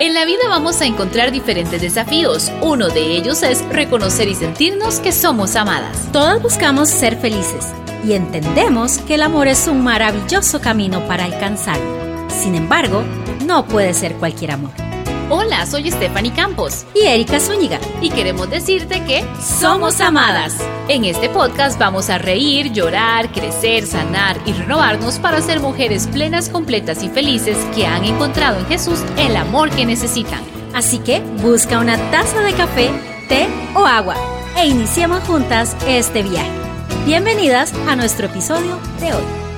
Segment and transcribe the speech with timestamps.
[0.00, 2.50] En la vida vamos a encontrar diferentes desafíos.
[2.60, 6.08] Uno de ellos es reconocer y sentirnos que somos amadas.
[6.12, 7.72] Todas buscamos ser felices
[8.04, 12.28] y entendemos que el amor es un maravilloso camino para alcanzarlo.
[12.28, 13.04] Sin embargo,
[13.46, 14.83] no puede ser cualquier amor.
[15.30, 16.84] Hola, soy Stephanie Campos.
[16.94, 17.80] Y Erika Zúñiga.
[18.02, 20.58] Y queremos decirte que somos amadas.
[20.88, 26.50] En este podcast vamos a reír, llorar, crecer, sanar y renovarnos para ser mujeres plenas,
[26.50, 30.42] completas y felices que han encontrado en Jesús el amor que necesitan.
[30.74, 32.90] Así que busca una taza de café,
[33.28, 34.16] té o agua
[34.58, 36.50] e iniciemos juntas este viaje.
[37.06, 39.53] Bienvenidas a nuestro episodio de hoy.